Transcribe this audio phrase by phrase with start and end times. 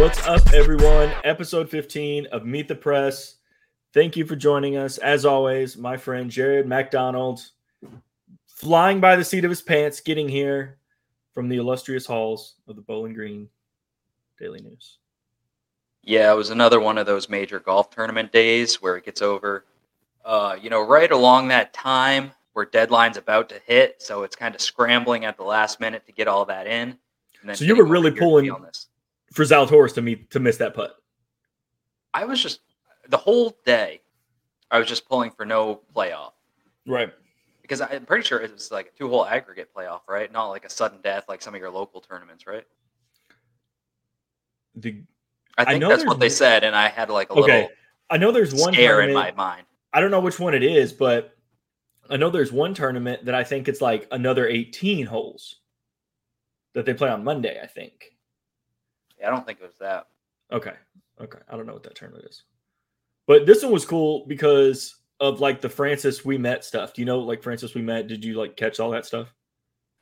[0.00, 1.12] What's up, everyone?
[1.24, 3.34] Episode 15 of Meat the Press.
[3.92, 4.96] Thank you for joining us.
[4.96, 7.42] As always, my friend Jared MacDonald,
[8.46, 10.78] flying by the seat of his pants, getting here
[11.34, 13.46] from the illustrious halls of the Bowling Green
[14.38, 14.96] Daily News.
[16.02, 19.66] Yeah, it was another one of those major golf tournament days where it gets over,
[20.24, 24.00] uh, you know, right along that time where deadline's about to hit.
[24.00, 26.96] So it's kind of scrambling at the last minute to get all that in.
[27.52, 28.50] so you were really pulling
[29.32, 30.96] for Zalatoris to meet to miss that putt.
[32.12, 32.60] I was just
[33.08, 34.00] the whole day.
[34.70, 36.32] I was just pulling for no playoff.
[36.86, 37.12] Right.
[37.62, 40.30] Because I'm pretty sure it was like a two-hole aggregate playoff, right?
[40.32, 42.64] Not like a sudden death like some of your local tournaments, right?
[44.74, 45.02] The
[45.58, 47.62] I think I that's what they said, and I had like a okay.
[47.62, 47.68] little.
[48.08, 49.66] I know there's one scare in my mind.
[49.92, 51.36] I don't know which one it is, but
[52.08, 55.56] I know there's one tournament that I think it's like another 18 holes
[56.74, 57.60] that they play on Monday.
[57.62, 58.16] I think.
[59.24, 60.06] I don't think it was that.
[60.52, 60.72] Okay.
[61.20, 61.38] Okay.
[61.48, 62.44] I don't know what that tournament is.
[63.26, 66.94] But this one was cool because of like the Francis Ouimet stuff.
[66.94, 68.08] Do you know like Francis Ouimet?
[68.08, 69.32] Did you like catch all that stuff?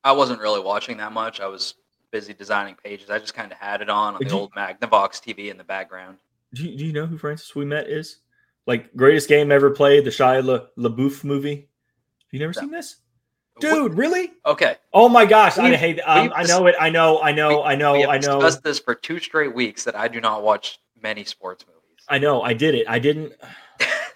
[0.04, 1.40] I wasn't really watching that much.
[1.40, 1.74] I was
[2.10, 3.10] busy designing pages.
[3.10, 5.58] I just kind of had it on on Did the you, old Magnavox TV in
[5.58, 6.18] the background.
[6.54, 8.18] Do you, do you know who Francis Ouimet is?
[8.66, 11.56] Like greatest game ever played, the Shia La, LaBeouf movie.
[11.56, 12.60] Have you never no.
[12.60, 12.96] seen this?
[13.60, 14.32] Dude, really?
[14.46, 14.76] Okay.
[14.92, 16.00] Oh my gosh, we, I hate.
[16.04, 16.74] Um, I know it.
[16.78, 17.20] I know.
[17.20, 17.58] I know.
[17.58, 17.92] We, I know.
[17.94, 18.40] We I know.
[18.40, 22.04] Discussed this for two straight weeks that I do not watch many sports movies.
[22.08, 22.42] I know.
[22.42, 22.86] I did it.
[22.88, 23.32] I didn't.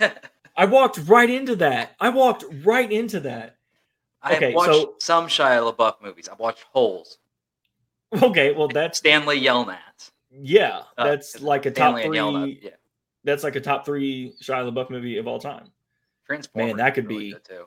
[0.57, 1.97] I walked right into that.
[2.01, 3.57] I walked right into that.
[4.23, 6.29] I okay, watched so, some Shia LaBeouf movies.
[6.31, 7.19] I've watched Holes.
[8.23, 10.11] Okay, well that's Stanley Yelnats.
[10.31, 12.61] Yeah, uh, that's uh, like a Stanley top three.
[12.63, 12.71] Yeah.
[13.25, 15.69] That's like a top three Shia LaBeouf movie of all time.
[16.55, 17.37] Man, that could really be.
[17.47, 17.67] Too.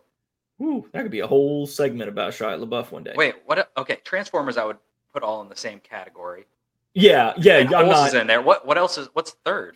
[0.62, 3.14] Ooh, that could be a whole segment about Shia LaBeouf one day.
[3.16, 3.72] Wait, what?
[3.78, 4.58] Okay, Transformers.
[4.58, 4.78] I would
[5.12, 6.46] put all in the same category.
[6.94, 7.58] Yeah, yeah.
[7.58, 8.42] And I'm not is in there.
[8.42, 8.66] What?
[8.66, 9.10] What else is?
[9.14, 9.76] What's third?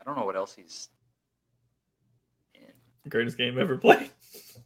[0.00, 0.88] I don't know what else he's
[2.54, 3.10] in.
[3.10, 4.10] Greatest game ever played.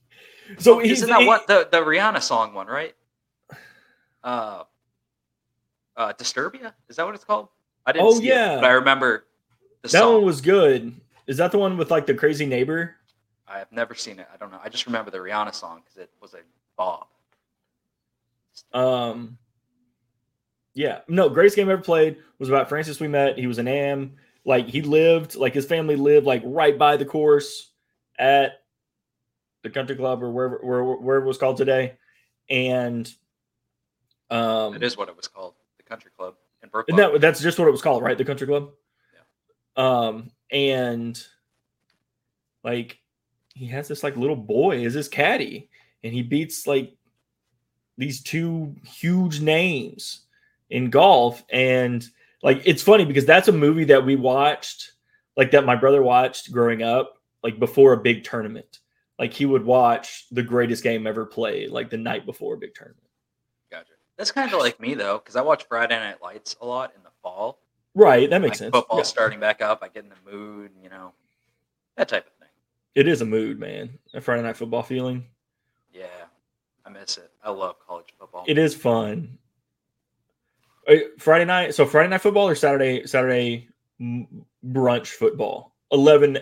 [0.58, 2.94] so oh, isn't that he, what the the Rihanna song one, right?
[4.22, 4.64] Uh,
[5.96, 7.48] uh, Disturbia is that what it's called?
[7.86, 8.06] I didn't.
[8.06, 9.24] Oh yeah, it, but I remember
[9.82, 10.14] that song.
[10.14, 10.94] one was good.
[11.26, 12.96] Is that the one with like the crazy neighbor?
[13.46, 14.26] I have never seen it.
[14.32, 14.60] I don't know.
[14.62, 16.40] I just remember the Rihanna song because it was a
[16.76, 17.06] bob.
[18.72, 19.38] Um.
[20.74, 21.28] Yeah, no.
[21.28, 23.38] Greatest game ever played was about Francis Ouimet.
[23.38, 24.16] He was an AM.
[24.44, 27.70] Like he lived, like his family lived, like right by the course
[28.18, 28.62] at
[29.62, 31.96] the country club or wherever where, where it was called today,
[32.50, 33.10] and
[34.30, 36.96] um, it is what it was called, the country club in Brookline.
[36.96, 38.16] That, that's just what it was called, right?
[38.16, 38.70] The country club.
[39.76, 39.84] Yeah.
[39.84, 41.22] Um, and
[42.62, 42.98] like
[43.54, 45.68] he has this like little boy as his caddy,
[46.02, 46.96] and he beats like
[47.96, 50.22] these two huge names
[50.70, 52.08] in golf, and
[52.42, 54.92] like it's funny because that's a movie that we watched,
[55.36, 58.80] like that my brother watched growing up, like before a big tournament.
[59.18, 62.74] Like he would watch the greatest game ever played, like the night before a big
[62.74, 63.06] tournament.
[63.70, 63.92] Gotcha.
[64.16, 67.02] That's kind of like me though, because I watch Friday Night Lights a lot in
[67.04, 67.60] the fall.
[67.94, 68.72] Right, that makes like sense.
[68.72, 69.04] Football yeah.
[69.04, 71.12] starting back up, I get in the mood, you know,
[71.96, 72.48] that type of thing.
[72.94, 73.98] It is a mood, man.
[74.14, 75.24] A Friday night football feeling.
[75.92, 76.06] Yeah,
[76.84, 77.30] I miss it.
[77.42, 78.44] I love college football.
[78.46, 79.38] It is fun.
[81.18, 83.68] Friday night, so Friday night football or Saturday Saturday
[84.00, 85.74] brunch football.
[85.92, 86.38] Eleven.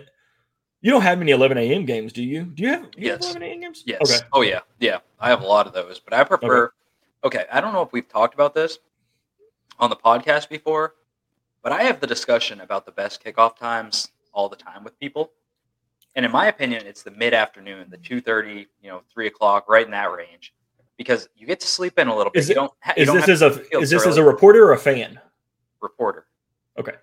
[0.80, 1.84] You don't have many eleven a.m.
[1.84, 2.44] games, do you?
[2.44, 3.24] Do you have, do you yes.
[3.24, 3.60] have eleven a.m.
[3.60, 3.84] games?
[3.86, 4.00] Yes.
[4.02, 4.26] Okay.
[4.32, 4.98] Oh yeah, yeah.
[5.20, 6.72] I have a lot of those, but I prefer.
[7.24, 7.38] Okay.
[7.38, 8.78] okay, I don't know if we've talked about this
[9.78, 10.94] on the podcast before,
[11.62, 15.32] but I have the discussion about the best kickoff times all the time with people.
[16.14, 19.68] And in my opinion, it's the mid afternoon, the two thirty, you know, three o'clock,
[19.68, 20.52] right in that range,
[20.98, 22.40] because you get to sleep in a little bit.
[22.40, 24.78] Is, it, you ha- is this as a is this as a reporter or a
[24.78, 25.18] fan?
[25.80, 26.26] Reporter.
[26.78, 26.94] Okay.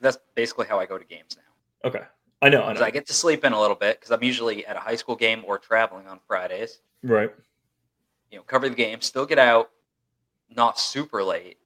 [0.00, 1.88] That's basically how I go to games now.
[1.88, 2.02] Okay,
[2.42, 2.64] I know.
[2.64, 2.82] I know.
[2.82, 5.16] I get to sleep in a little bit because I'm usually at a high school
[5.16, 6.80] game or traveling on Fridays.
[7.02, 7.30] Right.
[8.30, 9.70] You know, cover the game, still get out,
[10.50, 11.58] not super late,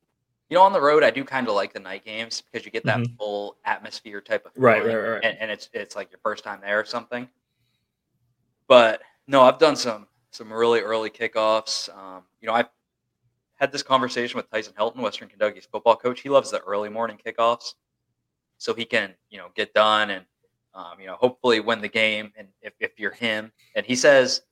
[0.49, 2.71] you know, on the road, I do kind of like the night games because you
[2.71, 3.15] get that mm-hmm.
[3.17, 6.61] full atmosphere type of right, right, right, and, and, it's it's like your first time
[6.61, 7.29] there or something.
[8.69, 11.89] But no, I've done some some really early kickoffs.
[11.97, 12.69] Um, you know, I've
[13.57, 16.21] had this conversation with Tyson Helton, Western Kentucky's football coach.
[16.21, 17.75] He loves the early morning kickoffs,
[18.59, 20.25] so he can you know get done and
[20.75, 22.33] um, you know hopefully win the game.
[22.37, 24.43] And if if you're him, and he says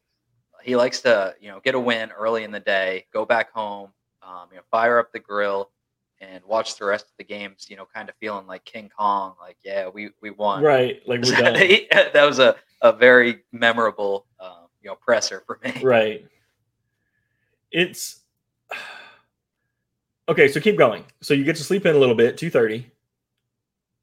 [0.64, 3.90] he likes to you know get a win early in the day, go back home,
[4.24, 5.70] um, you know, fire up the grill
[6.20, 9.34] and watch the rest of the games, you know, kind of feeling like King Kong,
[9.40, 10.62] like, yeah, we, we won.
[10.62, 11.00] Right.
[11.06, 11.54] Like we're done.
[12.12, 15.80] that was a, a very memorable, uh, you know, presser for me.
[15.82, 16.26] Right.
[17.70, 18.20] It's,
[20.28, 21.04] Okay, so keep going.
[21.20, 22.90] So you get to sleep in a little bit, two thirty.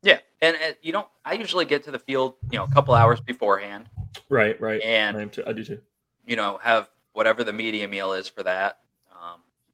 [0.04, 1.08] Yeah, and uh, you don't.
[1.26, 3.90] I usually get to the field, you know, a couple hours beforehand.
[4.30, 4.82] Right, right.
[4.82, 5.80] And I, too, I do too.
[6.28, 8.80] You know, have whatever the media meal is for that.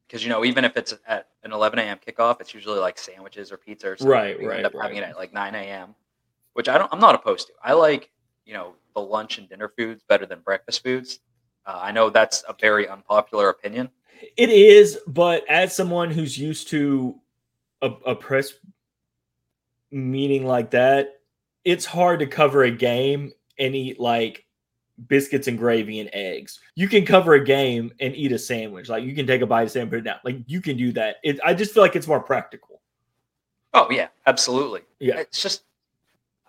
[0.07, 1.99] Because you know, even if it's at an 11 a.m.
[2.05, 4.11] kickoff, it's usually like sandwiches or pizza or something.
[4.11, 4.57] Right, we right.
[4.57, 4.83] End up right.
[4.83, 5.95] having it at like 9 a.m.,
[6.53, 6.91] which I don't.
[6.93, 7.53] I'm not opposed to.
[7.61, 8.09] I like
[8.45, 11.19] you know the lunch and dinner foods better than breakfast foods.
[11.65, 13.89] Uh, I know that's a very unpopular opinion.
[14.37, 17.19] It is, but as someone who's used to
[17.81, 18.53] a, a press
[19.91, 21.19] meeting like that,
[21.63, 24.45] it's hard to cover a game and eat like
[25.07, 26.59] biscuits and gravy and eggs.
[26.75, 28.89] You can cover a game and eat a sandwich.
[28.89, 30.17] Like you can take a bite of sandwich, put it down.
[30.25, 31.17] Like you can do that.
[31.23, 32.81] It, I just feel like it's more practical.
[33.73, 34.81] Oh yeah, absolutely.
[34.99, 35.17] Yeah.
[35.17, 35.63] It's just,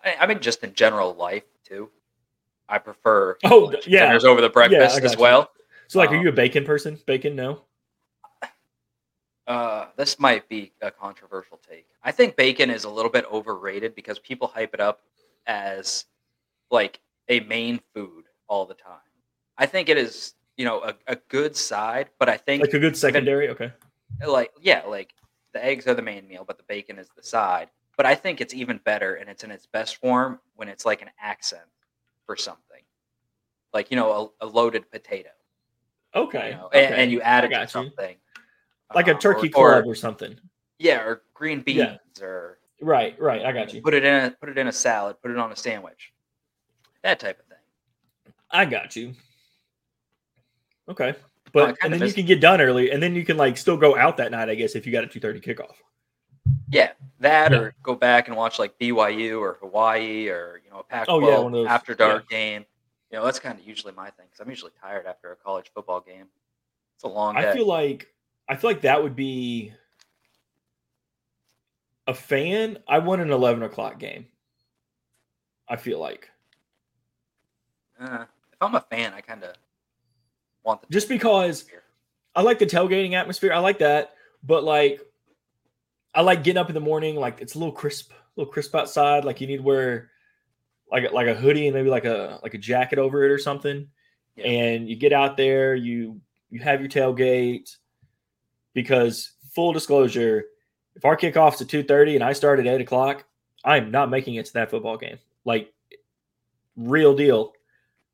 [0.03, 1.89] I, I mean, just in general life too.
[2.67, 4.05] I prefer Oh, lunch yeah.
[4.07, 5.19] dinners over the breakfast I as you.
[5.19, 5.51] well.
[5.87, 6.99] So like, are Um, you a bacon person?
[7.05, 7.35] Bacon?
[7.35, 7.61] No.
[9.47, 11.87] Uh, this might be a controversial take.
[12.03, 15.01] I think bacon is a little bit overrated because people hype it up
[15.47, 16.05] as
[16.69, 16.99] like
[17.29, 18.99] a main food all the time.
[19.57, 22.79] I think it is, you know, a, a good side, but I think Like a
[22.79, 23.47] good secondary?
[23.49, 23.71] Okay.
[24.27, 25.13] like yeah, like
[25.53, 27.69] the eggs are the main meal, but the bacon is the side.
[27.95, 31.01] But I think it's even better and it's in its best form when it's like
[31.01, 31.63] an accent
[32.25, 32.81] for something.
[33.73, 35.29] Like, you know, a, a loaded potato.
[36.15, 36.49] Okay.
[36.51, 36.85] You know, okay.
[36.85, 37.67] and, and you add it to you.
[37.67, 38.15] something.
[38.95, 40.35] Like a um, turkey or, club or or something.
[40.79, 42.25] yeah, or green beans Yeah.
[42.25, 43.45] or Right, right.
[43.45, 43.81] I got you.
[43.81, 46.13] Put it in a put it in a salad, put it on a sandwich.
[47.03, 47.48] That type of thing.
[48.51, 49.13] I got you.
[50.89, 51.15] Okay.
[51.51, 53.97] But and then you can get done early and then you can like still go
[53.97, 55.75] out that night, I guess, if you got a 2:30 kickoff.
[56.71, 57.57] Yeah, that Yeah.
[57.57, 61.27] or go back and watch like BYU or Hawaii or you know a Pac-12 Oh,
[61.27, 62.65] yeah, one of those, after dark game.
[63.11, 65.71] You know that's kind of usually my thing because I'm usually tired after a college
[65.73, 66.27] football game.
[66.95, 67.49] It's a long day.
[67.49, 68.07] I feel like
[68.47, 69.73] I feel like that would be
[72.05, 72.77] a fan.
[72.87, 74.27] I want an 11 o'clock game.
[75.67, 76.29] I feel like
[77.99, 78.25] Uh,
[78.59, 79.55] if I'm a fan, I kind of
[80.63, 81.83] want the just because atmosphere.
[82.35, 83.53] I like the tailgating atmosphere.
[83.53, 85.01] I like that, but like
[86.13, 87.15] I like getting up in the morning.
[87.15, 89.23] Like it's a little crisp, a little crisp outside.
[89.23, 90.11] Like you need to wear
[90.91, 93.37] like a- like a hoodie and maybe like a like a jacket over it or
[93.37, 93.87] something.
[94.35, 94.45] Yeah.
[94.45, 96.19] And you get out there, you
[96.49, 97.77] you have your tailgate
[98.73, 100.43] because full disclosure,
[100.95, 103.23] if our kickoff's at two thirty and I start at eight o'clock,
[103.63, 105.19] I am not making it to that football game.
[105.45, 105.73] Like
[106.75, 107.53] real deal,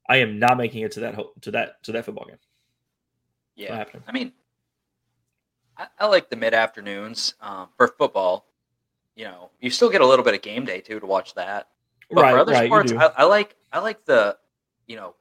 [0.07, 2.37] I am not making it to that ho- to that to that football game.
[3.55, 3.85] Yeah.
[4.07, 4.33] I mean,
[5.77, 8.45] I, I like the mid afternoons um, for football.
[9.15, 11.69] You know, you still get a little bit of game day too to watch that.
[12.11, 12.67] But right, for other right.
[12.67, 12.91] sports.
[12.91, 14.37] I, I like I like the
[14.87, 15.15] you know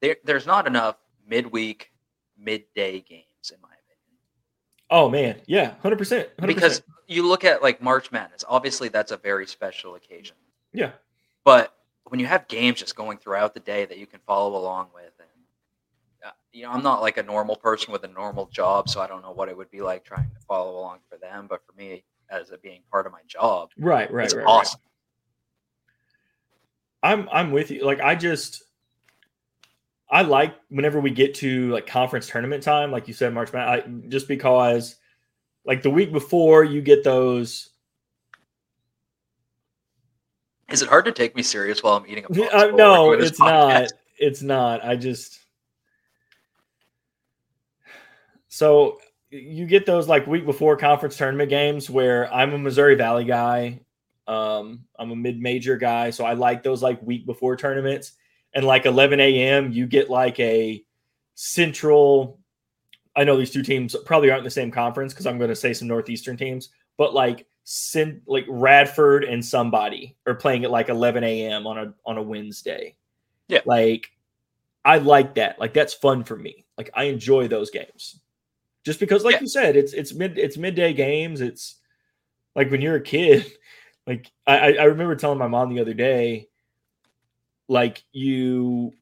[0.00, 0.96] there there's not enough
[1.26, 1.90] midweek
[2.38, 3.80] midday games in my opinion
[4.90, 6.28] Oh man, yeah, hundred percent.
[6.44, 8.44] because you look at like March Madness.
[8.48, 10.36] Obviously, that's a very special occasion.
[10.72, 10.92] yeah,
[11.44, 11.74] But
[12.10, 15.12] when you have games just going throughout the day that you can follow along with,
[15.20, 15.28] and
[16.26, 19.06] uh, you know, I'm not like a normal person with a normal job, so I
[19.06, 21.46] don't know what it would be like trying to follow along for them.
[21.48, 24.46] But for me, as it being part of my job, right, right, right, right.
[24.46, 24.80] awesome.
[27.00, 27.84] I'm I'm with you.
[27.84, 28.64] Like I just
[30.10, 33.86] I like whenever we get to like conference tournament time, like you said, March Madness,
[33.86, 34.96] I, just because
[35.64, 37.68] like the week before you get those.
[40.70, 43.90] Is it hard to take me serious while I'm eating a Uh, no, it's not.
[44.18, 44.84] It's not.
[44.84, 45.40] I just
[48.48, 48.98] so
[49.30, 53.80] you get those like week before conference tournament games where I'm a Missouri Valley guy.
[54.26, 58.12] Um, I'm a mid-major guy, so I like those like week before tournaments.
[58.52, 60.84] And like 11 a.m., you get like a
[61.36, 62.40] central.
[63.14, 65.56] I know these two teams probably aren't in the same conference because I'm going to
[65.56, 70.88] say some northeastern teams, but like Sin, like Radford and somebody are playing at like
[70.88, 71.66] 11 a.m.
[71.66, 72.96] on a on a Wednesday.
[73.48, 73.60] Yeah.
[73.66, 74.10] like
[74.84, 75.58] I like that.
[75.60, 76.64] Like that's fun for me.
[76.78, 78.20] Like I enjoy those games,
[78.84, 79.40] just because, like Yeah.
[79.42, 81.40] you said, it's it's mid it's midday games.
[81.40, 81.76] It's
[82.56, 83.52] like when you're a kid.
[84.06, 86.48] Like I I I remember telling my mom the other day,
[87.68, 88.92] like you,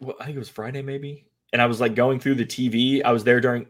[0.00, 3.02] well, I think it was Friday maybe, and I was like going through the TV.
[3.02, 3.66] I was there during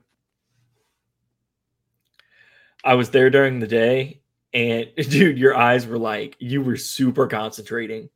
[2.84, 4.20] I was there during the day,
[4.52, 8.08] and dude, your eyes were like you were super concentrating.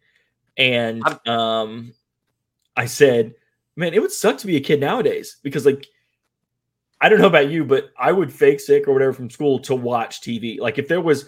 [0.57, 1.95] And um,
[2.77, 3.35] I said,
[3.77, 5.89] "Man, it would suck to be a kid nowadays because, like,
[7.01, 9.75] I don't know about you, but I would fake sick or whatever from school to
[9.75, 10.61] watch TV.
[10.61, 11.25] Like, if there was,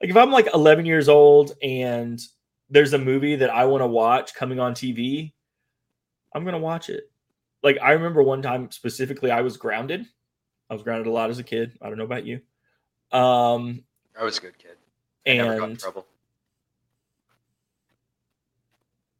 [0.00, 2.20] like, if I'm like 11 years old and
[2.68, 5.32] there's a movie that I want to watch coming on TV,
[6.34, 7.10] I'm gonna watch it.
[7.62, 10.06] Like, I remember one time specifically, I was grounded
[10.70, 11.78] I was grounded a lot as a kid.
[11.80, 12.40] I don't know about you.
[13.12, 13.82] Um,
[14.18, 14.76] I was a good kid.
[15.26, 16.06] I never got in trouble.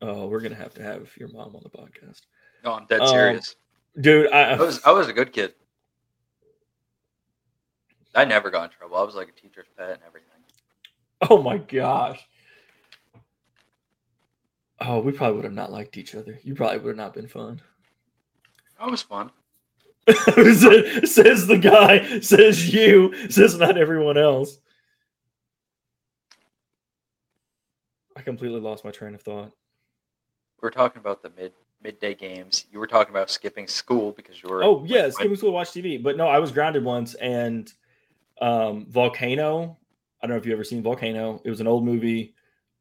[0.03, 2.21] oh, we're gonna have to have your mom on the podcast,
[2.65, 3.57] No, I'm dead Um, serious.
[4.01, 4.31] dude.
[4.33, 5.55] I, I was I was a good kid.
[8.15, 8.97] I never got in trouble.
[8.97, 10.29] I was like a teacher's pet and everything.
[11.31, 12.27] oh my gosh.
[14.81, 16.39] Oh, we probably would have not liked each other.
[16.43, 17.61] You probably would have not been fun.
[18.79, 19.31] That was fun.
[21.05, 24.59] says the guy, says you, says not everyone else.
[28.17, 29.53] I completely lost my train of thought.
[30.61, 32.67] We were talking about the mid midday games.
[32.73, 34.65] You were talking about skipping school because you were.
[34.65, 36.03] Oh yeah, like, skipping school to watch TV.
[36.03, 37.73] But no, I was grounded once and
[38.41, 39.79] um Volcano.
[40.23, 41.41] I don't know if you've ever seen Volcano.
[41.45, 42.35] It was an old movie.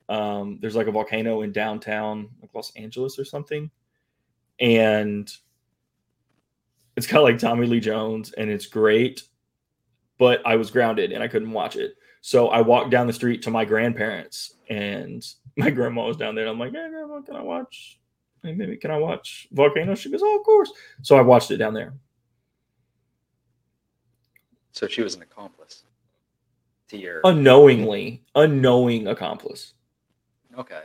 [0.10, 3.70] Um, there's like a volcano in downtown, like Los Angeles or something.
[4.60, 5.32] And
[6.98, 9.22] it's kind of like Tommy Lee Jones, and it's great.
[10.18, 11.94] But I was grounded and I couldn't watch it.
[12.22, 15.24] So I walked down the street to my grandparents, and
[15.58, 16.46] my grandma was down there.
[16.46, 18.00] And I'm like, "Hey, grandma, can I watch?
[18.44, 20.72] Hey, maybe can I watch Volcano?" She goes, "Oh, of course."
[21.04, 21.94] So I watched it down there.
[24.72, 25.84] So she was an accomplice
[26.90, 27.22] to your.
[27.24, 29.76] Unknowingly, unknowing accomplice.
[30.58, 30.84] okay.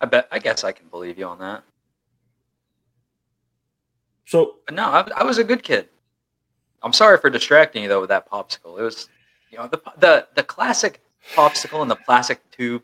[0.00, 0.28] I bet.
[0.30, 1.64] I guess I can believe you on that.
[4.34, 5.88] So no, I, I was a good kid.
[6.82, 8.76] I'm sorry for distracting you though with that popsicle.
[8.76, 9.08] It was,
[9.52, 11.00] you know, the the the classic
[11.36, 12.82] popsicle in the plastic tube.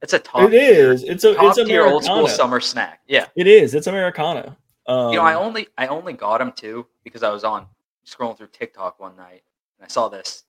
[0.00, 0.50] It's a top.
[0.50, 1.02] it is.
[1.02, 3.00] It's a top it's tier old school summer snack.
[3.06, 3.26] Yeah.
[3.36, 3.74] It is.
[3.74, 4.56] It's Americana.
[4.86, 7.66] Um, you know, I only I only got them too because I was on
[8.06, 9.42] scrolling through TikTok one night
[9.78, 10.44] and I saw this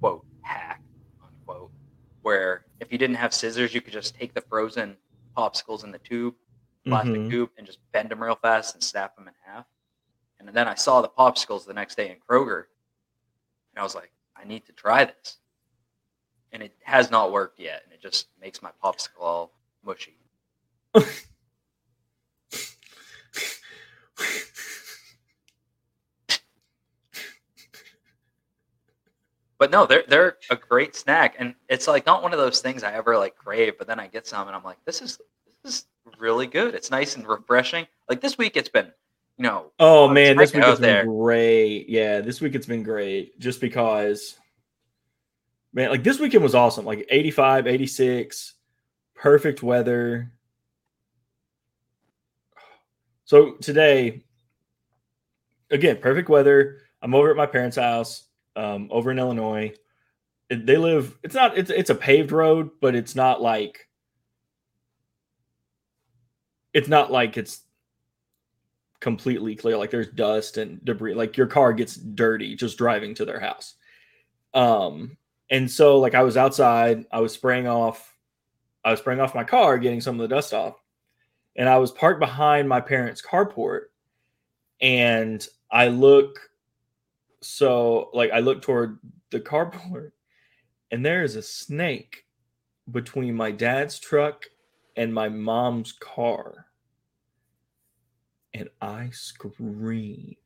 [0.00, 0.82] quote hack
[1.24, 1.70] unquote
[2.22, 4.96] where if you didn't have scissors, you could just take the frozen
[5.36, 6.34] popsicles in the tube,
[6.86, 7.30] plastic mhm.
[7.30, 9.66] tube, and just bend them real fast and snap them in half.
[10.38, 12.64] And then I saw the popsicles the next day in Kroger,
[13.72, 15.38] and I was like, I need to try this.
[16.52, 19.52] And it has not worked yet, and it just makes my popsicle all
[19.84, 20.16] mushy.
[29.58, 32.82] But no, they're they're a great snack, and it's like not one of those things
[32.82, 33.78] I ever like crave.
[33.78, 35.18] But then I get some, and I'm like, this is
[35.62, 35.86] this is
[36.18, 36.74] really good.
[36.74, 37.86] It's nice and refreshing.
[38.08, 38.92] Like this week, it's been,
[39.36, 41.88] you know, Oh man, this week has been great.
[41.88, 44.38] Yeah, this week it's been great just because
[45.72, 46.84] man, like this weekend was awesome.
[46.84, 48.54] Like 85, 86,
[49.14, 50.30] perfect weather.
[53.26, 54.22] So today,
[55.70, 56.78] again, perfect weather.
[57.02, 58.24] I'm over at my parents' house,
[58.56, 59.74] um, over in Illinois.
[60.50, 61.18] They live.
[61.22, 61.56] It's not.
[61.58, 63.88] It's it's a paved road, but it's not like.
[66.74, 67.62] It's not like it's
[69.00, 69.76] completely clear.
[69.76, 71.14] Like there's dust and debris.
[71.14, 73.74] Like your car gets dirty just driving to their house.
[74.54, 75.16] Um,
[75.50, 78.16] and so like I was outside, I was spraying off,
[78.84, 80.74] I was spraying off my car, getting some of the dust off,
[81.56, 83.86] and I was parked behind my parents' carport,
[84.80, 86.38] and I look,
[87.42, 88.98] so like I look toward
[89.30, 90.12] the carport,
[90.90, 92.24] and there is a snake
[92.90, 94.46] between my dad's truck
[94.96, 96.63] and my mom's car
[98.54, 100.36] and I scream.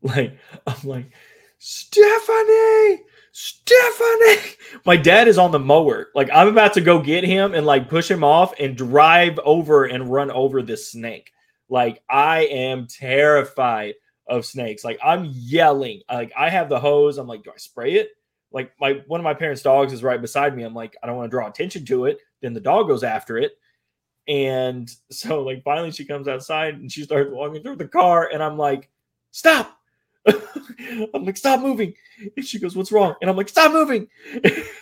[0.00, 1.10] Like, I'm like,
[1.58, 3.02] Stephanie,
[3.32, 4.54] Stephanie.
[4.86, 6.08] My dad is on the mower.
[6.14, 9.86] Like, I'm about to go get him and like push him off and drive over
[9.86, 11.32] and run over this snake.
[11.68, 13.94] Like, I am terrified
[14.28, 14.84] of snakes.
[14.84, 16.02] Like, I'm yelling.
[16.08, 17.18] Like, I have the hose.
[17.18, 18.10] I'm like, do I spray it?
[18.52, 20.62] Like, my one of my parents' dogs is right beside me.
[20.62, 22.20] I'm like, I don't want to draw attention to it.
[22.40, 23.58] Then the dog goes after it.
[24.28, 28.42] And so, like, finally, she comes outside and she starts walking through the car, and
[28.42, 28.90] I'm like,
[29.30, 29.80] "Stop!"
[30.28, 31.94] I'm like, "Stop moving!"
[32.36, 34.06] And she goes, "What's wrong?" And I'm like, "Stop moving!"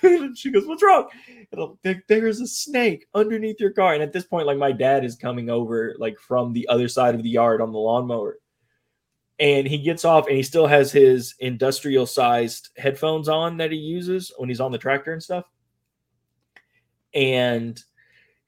[0.03, 1.09] and she goes, "What's wrong?"
[1.53, 3.95] And I'm, there, there's a snake underneath your car.
[3.95, 7.15] And at this point, like, my dad is coming over, like, from the other side
[7.15, 8.39] of the yard on the lawnmower,
[9.39, 14.33] and he gets off, and he still has his industrial-sized headphones on that he uses
[14.39, 15.45] when he's on the tractor and stuff,
[17.15, 17.81] and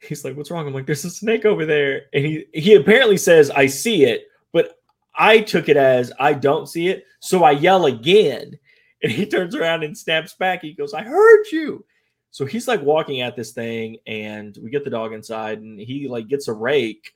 [0.00, 3.16] he's like, "What's wrong?" I'm like, "There's a snake over there," and he he apparently
[3.16, 4.78] says, "I see it," but
[5.14, 8.58] I took it as I don't see it, so I yell again,
[9.02, 10.62] and he turns around and snaps back.
[10.62, 11.84] He goes, "I heard you."
[12.30, 16.08] So he's like walking at this thing, and we get the dog inside, and he
[16.08, 17.14] like gets a rake,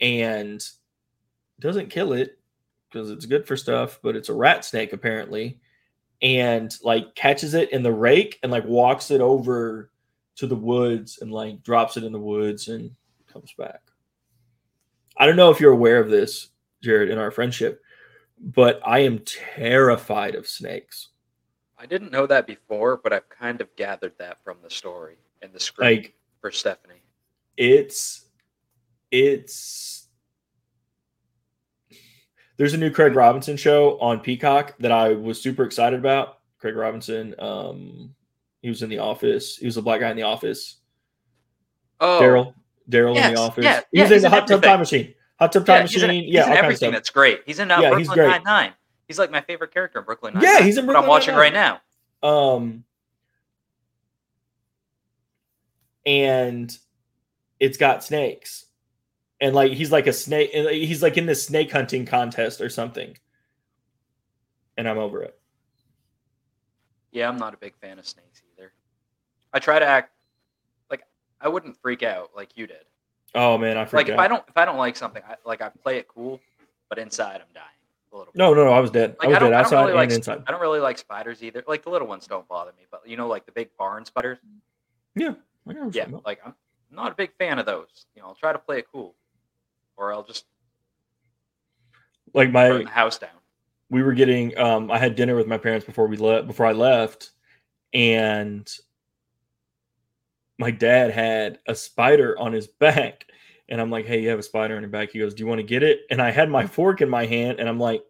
[0.00, 0.62] and
[1.58, 2.38] doesn't kill it
[2.90, 5.58] because it's good for stuff, but it's a rat snake apparently,
[6.22, 9.90] and like catches it in the rake and like walks it over
[10.36, 12.90] to the woods and like drops it in the woods and
[13.26, 13.80] comes back.
[15.16, 16.50] I don't know if you're aware of this,
[16.82, 17.82] Jared, in our friendship,
[18.38, 21.08] but I am terrified of snakes.
[21.78, 25.52] I didn't know that before, but I've kind of gathered that from the story and
[25.52, 27.02] the script Like for Stephanie.
[27.56, 28.26] it's
[29.10, 30.08] it's
[32.56, 36.38] there's a new Craig Robinson show on Peacock that I was super excited about.
[36.58, 38.14] Craig Robinson, um,
[38.66, 39.56] he was in the office.
[39.56, 40.78] He was a black guy in the office.
[42.00, 42.54] Oh, Daryl,
[42.90, 43.62] Daryl in the office.
[43.62, 45.14] yeah, he yeah, was in he's the in hot tub time machine.
[45.38, 46.24] Hot tub yeah, time he's in, machine.
[46.24, 47.42] he's yeah, in all of everything that's great.
[47.46, 48.18] He's in uh, Yeah, Brooklyn.
[48.28, 48.72] Nine Nine.
[49.06, 50.42] He's like my favorite character in Brooklyn Nine.
[50.42, 51.54] Yeah, he's in Brooklyn I'm watching Nine-Nine.
[51.54, 51.80] right
[52.24, 52.28] now.
[52.28, 52.82] Um,
[56.04, 56.76] and
[57.60, 58.66] it's got snakes,
[59.40, 60.50] and like he's like a snake.
[60.54, 63.16] and He's like in this snake hunting contest or something,
[64.76, 65.38] and I'm over it.
[67.12, 68.45] Yeah, I'm not a big fan of snakes either.
[69.56, 70.10] I try to act
[70.90, 71.02] like
[71.40, 72.84] I wouldn't freak out like you did.
[73.34, 74.18] Oh man, I Like freaked if.
[74.18, 76.40] I don't if I don't like something, I, like I play it cool,
[76.90, 77.66] but inside I'm dying
[78.12, 78.32] a little.
[78.32, 78.38] bit.
[78.38, 79.16] no, no, no, I was dead.
[79.18, 80.42] Like, I was I dead outside really and like- inside.
[80.46, 81.64] I don't really like spiders either.
[81.66, 84.38] Like the little ones don't bother me, but you know, like the big barn spiders.
[84.44, 86.26] I know what you're Yeah, about.
[86.26, 86.54] like I'm
[86.90, 88.06] not a big fan of those.
[88.14, 89.14] You know, I'll try to play it cool,
[89.96, 90.44] or I'll just
[92.34, 93.30] Like burn my the house down.
[93.90, 96.72] we were getting um I had dinner with my parents before we left before I
[96.72, 97.30] left
[97.94, 98.68] and
[100.58, 103.26] my dad had a spider on his back
[103.68, 105.46] and I'm like, "Hey, you have a spider on your back." He goes, "Do you
[105.46, 108.04] want to get it?" And I had my fork in my hand and I'm like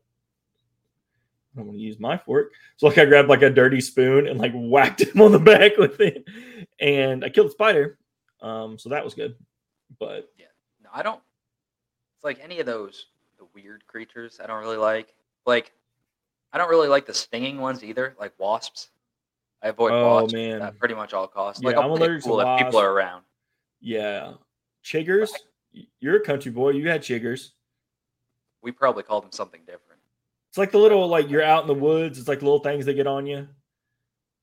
[1.54, 2.52] I don't want to use my fork.
[2.76, 5.78] So like I grabbed like a dirty spoon and like whacked him on the back
[5.78, 6.24] with it.
[6.78, 7.98] And I killed the spider.
[8.42, 9.36] Um so that was good.
[9.98, 10.46] But yeah,
[10.82, 11.20] No, I don't.
[12.16, 13.06] It's like any of those
[13.38, 14.38] the weird creatures.
[14.42, 15.14] I don't really like.
[15.46, 15.72] Like,
[16.52, 18.16] I don't really like the stinging ones either.
[18.18, 18.88] Like wasps.
[19.62, 20.62] I avoid Oh, man.
[20.62, 21.62] at pretty much all costs.
[21.62, 23.24] Yeah, Like, I'm allergic to cool if people are around.
[23.80, 24.34] yeah.
[24.84, 25.30] Chiggers,
[25.98, 26.70] you're a country boy.
[26.70, 27.50] You had chiggers.
[28.62, 30.00] We probably called them something different.
[30.48, 32.18] It's like the little like you're out in the woods.
[32.20, 33.48] It's like little things that get on you,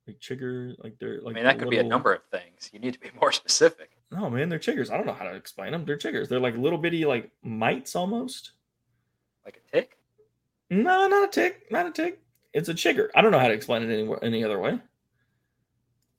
[0.05, 0.75] like chigger.
[0.83, 1.31] Like they're like.
[1.31, 2.69] I mean, that could be a number of things.
[2.73, 3.91] You need to be more specific.
[4.11, 4.91] No man, they're chiggers.
[4.91, 5.85] I don't know how to explain them.
[5.85, 6.27] They're chiggers.
[6.27, 8.51] They're like little bitty like mites almost.
[9.45, 9.97] Like a tick.
[10.69, 11.71] No, not a tick.
[11.71, 12.19] Not a tick.
[12.53, 13.09] It's a chigger.
[13.15, 14.77] I don't know how to explain it any any other way.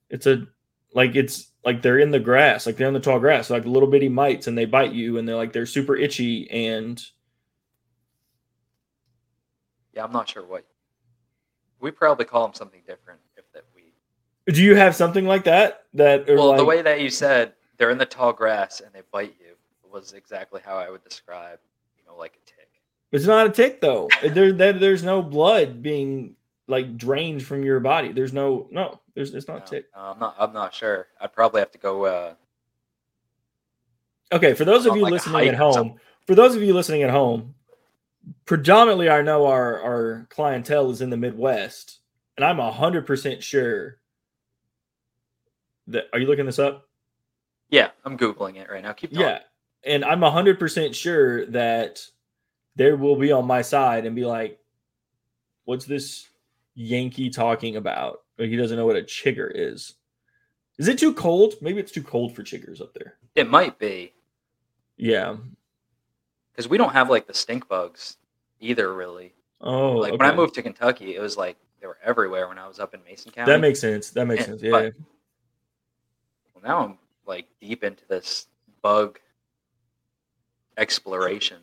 [0.09, 0.47] It's a
[0.93, 3.89] like it's like they're in the grass, like they're in the tall grass, like little
[3.89, 7.03] bitty mites, and they bite you, and they're like they're super itchy, and
[9.93, 10.65] Yeah, I'm not sure what.
[11.79, 13.93] We probably call them something different if that we.
[14.53, 15.83] do you have something like that?
[15.93, 19.35] That Well, the way that you said they're in the tall grass and they bite
[19.39, 19.55] you
[19.91, 21.59] was exactly how I would describe,
[21.97, 22.69] you know, like a tick.
[23.11, 24.09] It's not a tick though.
[24.21, 26.35] there, there, there's no blood being
[26.67, 28.11] like drained from your body.
[28.11, 28.99] There's no, no.
[29.15, 29.85] There's, it's not No, tick.
[29.95, 30.35] no, I'm not.
[30.37, 31.07] I'm not sure.
[31.19, 32.05] I'd probably have to go.
[32.05, 32.33] Uh,
[34.33, 37.11] Okay, for those of you like, listening at home, for those of you listening at
[37.11, 37.53] home,
[38.45, 41.99] predominantly I know our our clientele is in the Midwest,
[42.35, 43.99] and I'm a hundred percent sure
[45.87, 46.05] that.
[46.11, 46.89] Are you looking this up?
[47.69, 48.93] yeah, I'm googling it right now.
[48.93, 49.21] Keep going.
[49.25, 49.39] Yeah,
[49.83, 52.05] and I'm a hundred percent sure that
[52.75, 54.59] there will be on my side and be like,
[55.65, 56.27] "What's this
[56.73, 59.93] Yankee talking about?" He doesn't know what a chigger is.
[60.77, 61.53] Is it too cold?
[61.61, 63.15] Maybe it's too cold for chiggers up there.
[63.33, 64.13] It might be
[64.97, 65.37] Yeah.
[66.51, 68.17] because we don't have like the stink bugs
[68.59, 68.93] either.
[68.93, 72.57] Really, Oh, like when I moved to Kentucky, it was like they were everywhere when
[72.59, 73.51] I was up in Mason County.
[73.51, 74.09] that makes sense.
[74.09, 74.61] That makes Yeah, sense.
[74.63, 74.71] Yeah.
[74.71, 74.93] but-
[76.53, 78.47] Well, now I'm like deep into this
[78.81, 79.19] bug
[80.77, 81.57] exploration.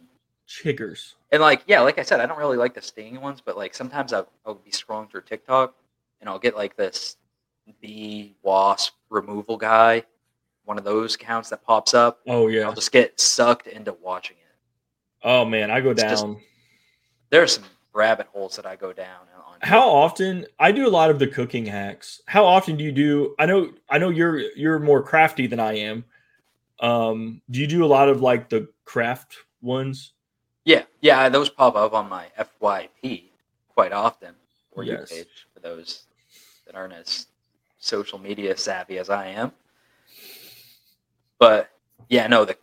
[0.48, 1.14] Chiggers.
[1.30, 3.74] And like, yeah, like I said, I don't really like the stinging ones, but like
[3.74, 5.74] sometimes I'll, I'll be scrolling through TikTok
[6.22, 7.16] and I'll get like this
[7.82, 10.02] bee wasp removal guy,
[10.64, 12.20] one of those accounts that pops up.
[12.26, 12.62] Oh yeah.
[12.62, 14.56] I'll just get sucked into watching it.
[15.22, 16.40] Oh man, I go It's just- down.
[17.30, 19.58] There's some rabbit holes that I go down on.
[19.62, 20.46] How often?
[20.58, 22.20] I do a lot of the cooking hacks.
[22.26, 23.34] How often do you do?
[23.38, 23.72] I know.
[23.88, 26.04] I know you're you're more crafty than I am.
[26.80, 30.12] Um, do you do a lot of like the craft ones?
[30.64, 33.24] Yeah, yeah, those pop up on my FYP
[33.68, 34.34] quite often,
[34.72, 35.10] or Yes.
[35.10, 36.04] page for those
[36.66, 37.26] that aren't as
[37.78, 39.52] social media savvy as I am.
[41.38, 41.70] But
[42.08, 42.56] yeah, no, the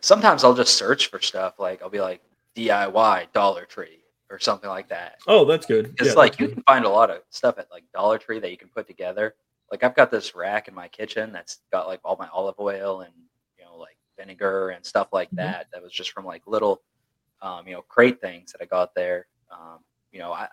[0.00, 2.20] sometimes I'll just search for stuff like I'll be like
[2.56, 5.16] DIY Dollar Tree or something like that.
[5.26, 5.94] Oh, that's good.
[5.98, 6.54] It's Yeah, like you good.
[6.56, 9.34] can find a lot of stuff at like Dollar Tree that you can put together.
[9.70, 13.00] Like I've got this rack in my kitchen that's got like all my olive oil
[13.02, 13.12] and
[13.58, 15.36] you know like vinegar and stuff like Mhm.
[15.36, 15.66] that.
[15.72, 16.82] That was just from like little,
[17.42, 19.26] um, you know, crate things that I got there.
[19.50, 19.80] Um,
[20.12, 20.48] you know, I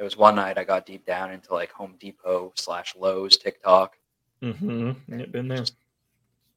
[0.00, 3.98] there was one night I got deep down into like Home Depot slash Lowe's TikTok.
[4.40, 4.96] Mhm.
[5.08, 5.62] Yeah, been there.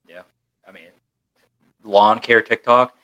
[0.07, 0.21] Yeah.
[0.65, 0.87] I mean,
[1.83, 2.95] lawn care TikTok.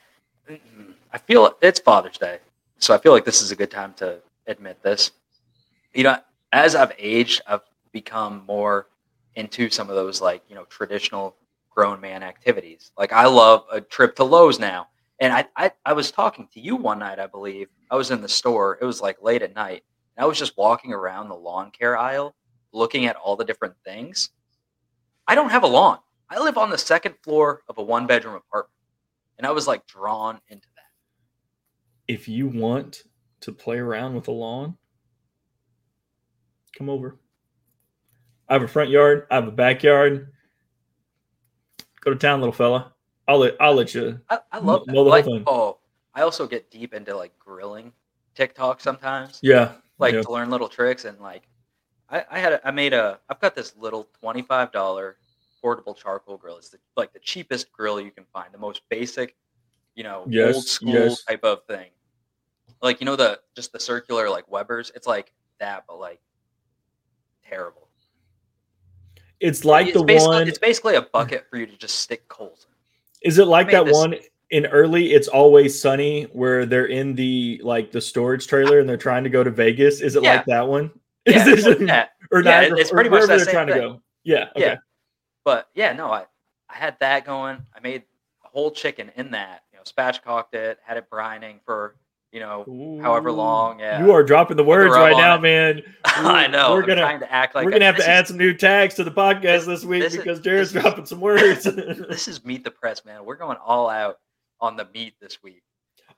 [1.12, 2.38] I feel it's Father's Day,
[2.78, 5.10] so I feel like this is a good time to admit this.
[5.92, 6.16] You know,
[6.52, 7.60] as I've aged, I've
[7.92, 8.86] become more
[9.34, 11.36] into some of those like you know traditional
[11.68, 12.92] grown man activities.
[12.96, 14.88] Like I love a trip to Lowe's now.
[15.18, 17.68] And I, I, I was talking to you one night, I believe.
[17.90, 18.78] I was in the store.
[18.80, 19.84] It was like late at night.
[20.20, 22.34] I was just walking around the lawn care aisle,
[22.72, 24.30] looking at all the different things.
[25.26, 25.98] I don't have a lawn.
[26.28, 28.74] I live on the second floor of a one bedroom apartment.
[29.38, 32.12] And I was like drawn into that.
[32.12, 33.04] If you want
[33.40, 34.76] to play around with a lawn,
[36.76, 37.16] come over.
[38.46, 39.26] I have a front yard.
[39.30, 40.32] I have a backyard.
[42.02, 42.92] Go to town, little fella.
[43.26, 44.20] I'll let I'll let you.
[44.28, 44.94] I, I love that.
[44.94, 45.78] Like, oh,
[46.14, 47.92] I also get deep into like grilling
[48.34, 49.38] TikTok sometimes.
[49.42, 50.22] Yeah, like yeah.
[50.22, 51.46] to learn little tricks and like
[52.08, 55.16] I, I had a, I made a I've got this little twenty five dollar
[55.62, 56.56] portable charcoal grill.
[56.56, 59.36] It's the, like the cheapest grill you can find, the most basic,
[59.94, 61.22] you know, yes, old school yes.
[61.24, 61.90] type of thing.
[62.82, 64.90] Like you know the just the circular like Weber's.
[64.94, 66.20] It's like that, but like
[67.46, 67.88] terrible.
[69.38, 70.48] It's like it's the one.
[70.48, 73.28] It's basically a bucket for you to just stick coals in.
[73.28, 74.14] Is it like that this- one
[74.50, 75.12] in early?
[75.12, 79.30] It's always sunny where they're in the like the storage trailer and they're trying to
[79.30, 80.00] go to Vegas.
[80.00, 80.36] Is it Yeah.
[80.36, 80.90] like that one?
[81.26, 82.10] Yeah, Is it's it- like that.
[82.32, 83.82] or Yeah, Niagara- it's pretty much that they're trying same to thing.
[83.92, 84.02] go.
[84.24, 84.44] Yeah.
[84.56, 84.60] Okay.
[84.66, 84.76] Yeah.
[85.44, 86.24] But yeah, no, I,
[86.68, 87.58] I had that going.
[87.76, 88.04] I made
[88.44, 89.62] a whole chicken in that.
[89.72, 91.96] You know, spatchcocked it, had it brining for
[92.32, 93.80] you know however long.
[93.80, 95.40] Yeah, You are dropping the words rub right now, it.
[95.42, 95.82] man.
[96.04, 96.72] I know.
[96.72, 98.54] We're I'm gonna trying to act like we're gonna have to this add some new
[98.54, 101.64] tags to the podcast this- this week this is- because Jared's is- dropping some words.
[102.08, 103.24] This is Meat the Press, man.
[103.26, 104.20] We're going all out
[104.60, 105.62] on the meat this week.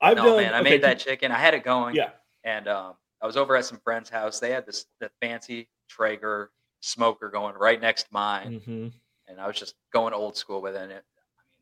[0.01, 0.37] I've no, done.
[0.39, 1.31] man, I okay, made that chicken.
[1.33, 1.95] I had it going.
[1.95, 2.11] Yeah.
[2.45, 4.41] And um, I was over at some friend's house.
[4.41, 6.51] They had this the fancy Traeger
[6.81, 8.61] smoker going right next to mine.
[8.65, 8.89] hmm
[9.29, 10.83] and I was just going old school with it.
[10.83, 11.59] And it, I mean,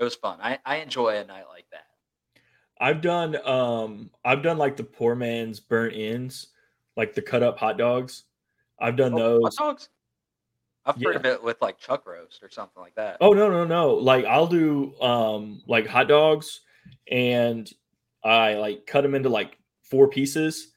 [0.00, 0.38] it was fun.
[0.42, 1.84] I, I enjoy a night like that.
[2.80, 3.36] I've done.
[3.46, 6.48] Um, I've done like the poor man's burnt ends,
[6.96, 8.24] like the cut up hot dogs.
[8.80, 9.56] I've done Oh, those.
[9.56, 9.88] hot dogs.
[10.88, 11.18] I've heard Yeah.
[11.20, 13.18] of it with like chuck roast or something like that.
[13.20, 13.94] Oh no no no!
[13.94, 16.60] Like I'll do um like hot dogs,
[17.10, 17.70] and
[18.24, 20.72] I like cut them into like four pieces,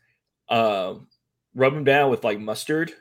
[0.49, 1.07] um,
[1.55, 2.91] rub them down with like mustard,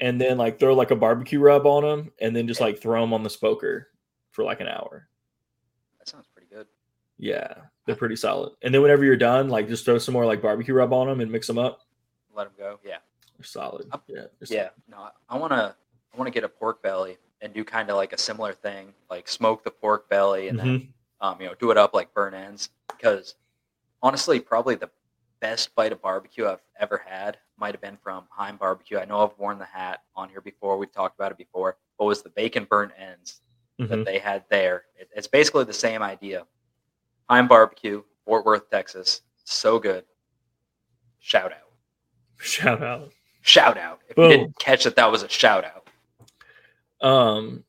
[0.00, 3.00] and then like throw like a barbecue rub on them, and then just like throw
[3.00, 3.88] them on the smoker
[4.32, 5.08] for like an hour.
[5.98, 6.66] that sounds pretty good.
[7.18, 7.54] Yeah,
[7.86, 8.52] they're pretty solid.
[8.62, 11.20] And then whenever you're done, like just throw some more like barbecue rub on them
[11.20, 11.80] and mix them up.
[12.34, 12.80] Let them go.
[12.84, 12.96] Yeah,
[13.38, 13.86] They're solid.
[13.92, 14.68] Up- Yeah, they're yeah.
[14.88, 15.76] No, I- I want to.
[16.14, 18.94] I want to get a pork belly and do kind of like a similar thing,
[19.10, 20.88] like smoke the pork belly and then Mhm.
[21.20, 22.70] um, you know do it up like burn ends.
[22.88, 23.34] Because
[24.02, 24.90] honestly, probably the
[25.40, 28.98] best bite of barbecue I've ever had might have been from Heim Barbecue.
[28.98, 30.78] I know I've worn the hat on here before.
[30.78, 31.76] We've talked about it before.
[31.98, 33.40] But was the bacon burnt ends
[33.80, 33.88] Mhm.
[33.88, 34.86] that they had there.
[34.96, 36.46] It, it's basically the same idea.
[37.28, 39.22] Heim Barbecue, Fort Worth, Texas.
[39.44, 40.04] So good.
[41.18, 41.72] Shout out.
[42.38, 43.12] Shout out.
[43.42, 44.00] Shout out.
[44.08, 44.30] If Boom.
[44.30, 45.83] you didn't catch that, that was a shout out.
[47.04, 47.64] Um,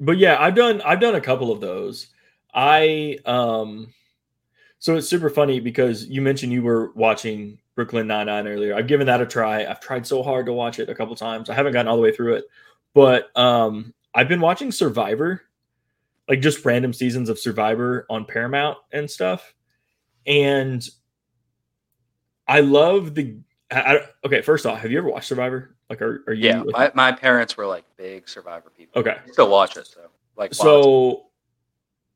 [0.00, 2.08] but yeah, I've done I've done a couple of those.
[2.54, 3.92] I um,
[4.78, 8.74] so it's super funny because you mentioned you were watching Brooklyn Nine Nine earlier.
[8.74, 9.64] I've given that a try.
[9.66, 11.50] I've tried so hard to watch it a couple times.
[11.50, 12.46] I haven't gotten all the way through it,
[12.94, 15.42] but um, I've been watching Survivor,
[16.28, 19.54] like just random seasons of Survivor on Paramount and stuff,
[20.26, 20.88] and
[22.46, 23.36] I love the.
[23.70, 25.76] I, I- okay, first off, have you ever watched Survivor?
[25.92, 26.48] Like, are, are you?
[26.48, 28.98] Yeah, my, my parents were like big Survivor people.
[28.98, 30.00] okay, They still watch it, so
[30.38, 31.26] like so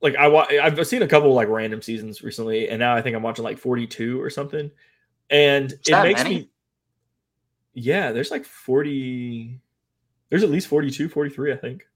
[0.00, 3.14] like I wa- I've seen a couple like random seasons recently, and now I think
[3.14, 4.70] I'm watching like 42 or something,
[5.28, 6.36] and it that makes many?
[6.36, 6.50] me.
[7.74, 9.60] Yeah, there's like 40.
[10.30, 11.86] There's at least 42, 43, I think.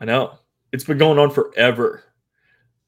[0.00, 0.36] I know
[0.72, 2.02] it's been going on forever.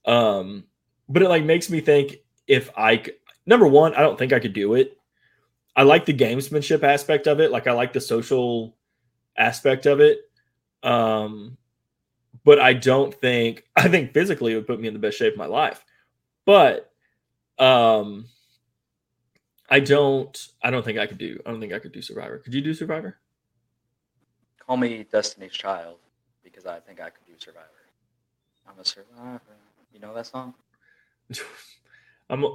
[0.04, 0.64] Um,
[1.08, 2.16] but it like makes me think
[2.48, 3.04] if I
[3.46, 4.98] number one, I don't think I could do it.
[5.76, 7.50] I like the gamesmanship aspect of it.
[7.50, 8.76] Like I like the social
[9.36, 10.20] aspect of it.
[10.82, 11.56] Um,
[12.44, 15.32] but I don't think I think physically it would put me in the best shape
[15.32, 15.84] of my life.
[16.44, 16.90] But
[17.58, 18.26] um
[19.68, 22.38] I don't I don't think I could do I don't think I could do Survivor.
[22.38, 23.18] Could you do Survivor?
[24.66, 25.98] call me Destiny's Child
[26.42, 27.68] because I think I could do Survivor.
[28.66, 29.40] I'm a survivor.
[29.92, 30.54] You know that song?
[32.30, 32.46] I'm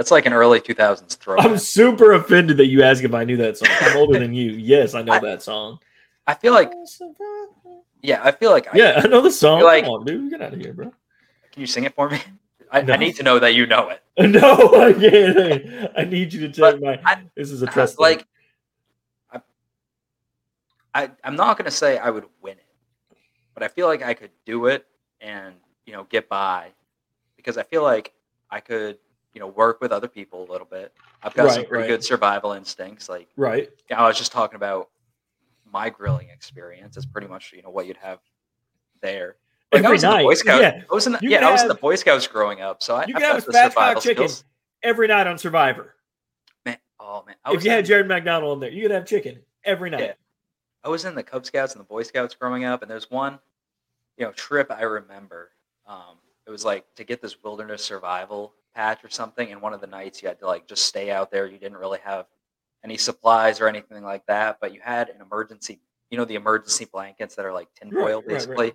[0.00, 1.44] That's like an early 2000s throwback.
[1.44, 3.68] I'm super offended that you asked if I knew that song.
[3.82, 4.52] I'm older than you.
[4.52, 5.78] Yes, I know I- that song.
[6.26, 6.72] I feel like,
[8.00, 8.72] yeah, I feel like.
[8.72, 9.60] I, Yeah, I know the song.
[9.60, 10.90] like- Come on, dude, get out of here, bro.
[11.52, 12.18] Can you sing it for me?
[12.72, 12.94] I, No.
[12.94, 14.02] I need to know that you know it.
[14.18, 15.90] No, I can't.
[15.94, 17.22] I need you to take But my.
[17.36, 17.98] This is a trust.
[18.00, 18.26] like,
[19.30, 19.40] I,
[20.94, 23.16] I, I'm not gonna say I would win it,
[23.52, 24.86] but I feel like I could do it
[25.20, 26.68] and you know get by
[27.36, 28.14] because I feel like
[28.50, 28.96] I could,
[29.32, 30.92] you know, work with other people a little bit.
[31.22, 31.88] I've got some pretty right.
[31.88, 33.08] good survival instincts.
[33.08, 33.70] Like Right.
[33.94, 34.90] I was just talking about
[35.72, 36.96] my grilling experience.
[36.96, 38.18] It's pretty much you know what you'd have
[39.00, 39.36] there.
[39.72, 40.38] Like I Every was in the Boy night.
[40.38, 40.62] Scouts.
[40.62, 40.82] Yeah.
[40.90, 42.96] I was in the, You yeah, I was in the Boy Scouts growing up, so
[42.96, 44.44] I You can have got the spatchcock survival chicken skills.
[44.82, 45.94] every night on Survivor.
[46.66, 49.90] Man, oh man, If you had Jared McDonald in there, you could have chicken every
[49.90, 50.00] night.
[50.00, 50.12] Yeah.
[50.82, 53.38] I was in the Cub Scouts and the Boy Scouts growing up, and there's one,
[54.16, 55.50] you know, trip I remember.
[55.86, 56.16] Um,
[56.46, 59.86] it was like to get this wilderness survival patch or something, and one of the
[59.86, 61.46] nights you had to like just stay out there.
[61.46, 62.26] You didn't really have
[62.84, 65.80] any supplies or anything like that, but you had an emergency,
[66.10, 68.28] you know, the emergency blankets that are like Right, tinfoil, right, right.
[68.28, 68.72] basically.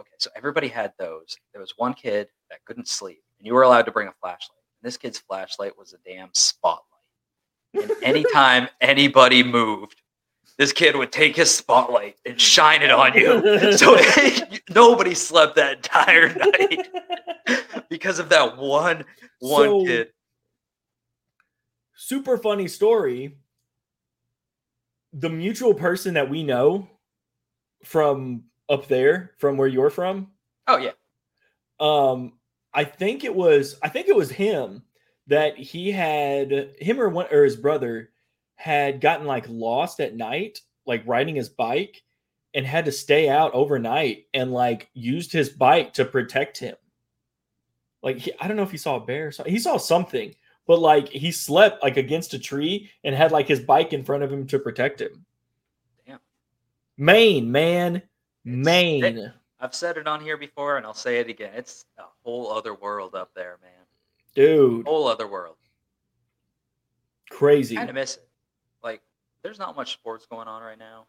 [0.00, 1.36] Okay, so everybody had those.
[1.52, 4.58] There was one kid that couldn't sleep, and you were allowed to bring a flashlight.
[4.82, 6.82] And this kid's flashlight was a damn spotlight.
[7.74, 10.01] And anytime anybody moved,
[10.62, 13.72] this kid would take his spotlight and shine it on you.
[13.76, 13.98] So
[14.72, 16.88] nobody slept that entire night
[17.90, 19.04] because of that one
[19.40, 20.08] one So- kid.
[21.96, 23.36] Super funny story.
[25.14, 26.88] The mutual person that we know
[27.84, 30.28] from up there, from where you're from,
[30.68, 30.92] Oh yeah,
[31.80, 32.34] um
[32.72, 34.82] i think it was i think it was him
[35.26, 38.11] that he had him or one or his brother
[38.62, 42.00] had gotten like lost at night like riding his bike
[42.54, 46.76] and had to stay out overnight and like used his bike to protect him
[48.04, 50.32] like he, i don't know if he saw a bear or something he saw something
[50.68, 54.22] but like he slept like against a tree and had like his bike in front
[54.22, 55.24] of him to protect him
[56.06, 56.20] Damn.
[56.96, 58.08] maine man It's-
[58.44, 61.52] maine I've said it on here before, and I'll say it again.
[61.54, 63.86] It's a whole other world up there, man.
[64.34, 65.54] dude Whole other world.
[67.30, 68.28] crazy Kind of miss it.
[69.42, 71.06] There's not much sports going on right now.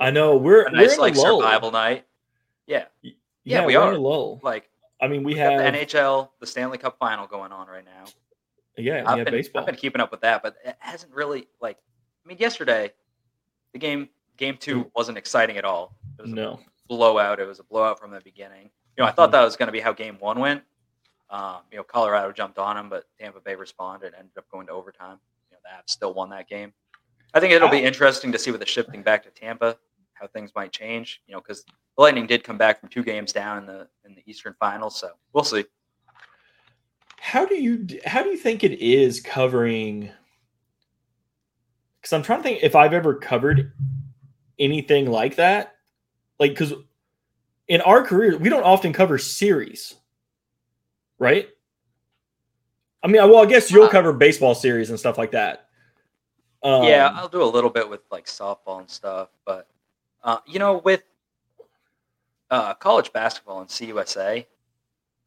[0.00, 1.40] I know we're A we're nice in like a lull.
[1.40, 2.06] survival night.
[2.66, 3.12] Yeah, Yeah,
[3.44, 3.98] Yeah, we we're are.
[3.98, 4.40] lull.
[4.42, 7.84] like I mean, we we have the NHL, the Stanley Cup final going on right
[7.84, 8.04] now.
[8.76, 9.60] yeah, we I've have been, baseball.
[9.60, 11.76] I've been keeping up with that, but it hasn't really like.
[12.24, 12.92] I mean, yesterday,
[13.72, 15.96] the game game two wasn't exciting at all.
[16.18, 17.40] It was a No, blowout.
[17.40, 18.70] It was a blowout from the beginning.
[18.96, 19.32] You know, I thought Mhm.
[19.32, 20.62] that was going to be how game one went.
[21.30, 24.66] Um, you know, Colorado jumped on them, but Tampa Bay responded and ended up going
[24.68, 25.18] to overtime.
[25.50, 26.72] You know, the Avs still won that game.
[27.34, 29.76] I think it'll be interesting to see with the shifting back to Tampa,
[30.14, 31.22] how things might change.
[31.26, 34.14] You know, because the Lightning did come back from two games down in the in
[34.14, 35.64] the Eastern Finals, so we'll see.
[37.18, 40.10] how do you how do you think it is covering?
[42.00, 43.72] Because I'm trying to think if I've ever covered
[44.58, 45.74] anything like that.
[46.40, 46.74] Like, because
[47.68, 49.94] in our career, we don't often cover series,
[51.20, 51.48] right?
[53.04, 55.68] I mean, well, I guess you'll cover baseball series and stuff like that.
[56.62, 59.66] Um, yeah, I'll do a little bit with like softball and stuff, but
[60.22, 61.02] uh, you know, with
[62.50, 64.46] uh, college basketball and CUSA,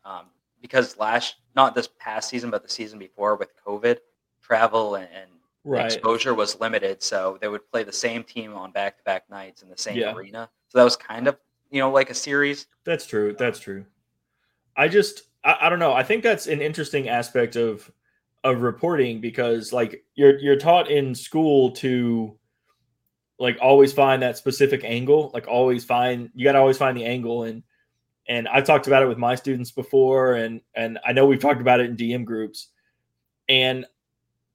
[0.05, 0.27] um,
[0.61, 3.97] because last not this past season, but the season before with COVID,
[4.41, 5.29] travel and, and
[5.63, 5.85] right.
[5.85, 9.77] exposure was limited, so they would play the same team on back-to-back nights in the
[9.77, 10.13] same Yeah.
[10.13, 10.49] arena.
[10.69, 11.37] So that was kind of
[11.69, 12.67] you know like a series.
[12.85, 13.35] That's true.
[13.37, 13.85] That's true.
[14.77, 15.93] I just I, I don't know.
[15.93, 17.91] I think that's an interesting aspect of
[18.45, 22.37] of reporting because like you're you're taught in school to
[23.39, 27.05] like always find that specific angle, like always find you got to always find the
[27.05, 27.63] angle and
[28.27, 31.59] and I've talked about it with my students before and and I know we've talked
[31.59, 32.69] about it in DM groups.
[33.49, 33.85] And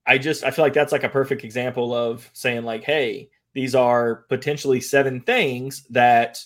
[0.06, 3.74] I just I feel like that's like a perfect example of saying like hey, these
[3.74, 6.38] are potentially seven things that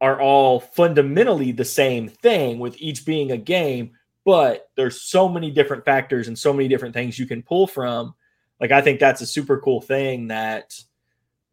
[0.00, 3.92] are all fundamentally the same thing with each being a game
[4.26, 8.14] but there's so many different factors and so many different things you can pull from.
[8.60, 10.78] Like i think that's a super cool thing that